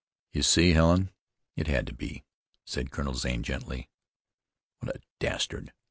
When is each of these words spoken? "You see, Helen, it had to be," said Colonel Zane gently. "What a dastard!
"You 0.31 0.41
see, 0.41 0.71
Helen, 0.71 1.11
it 1.55 1.67
had 1.67 1.85
to 1.85 1.93
be," 1.93 2.23
said 2.65 2.89
Colonel 2.89 3.13
Zane 3.13 3.43
gently. 3.43 3.87
"What 4.79 4.95
a 4.95 5.01
dastard! 5.19 5.73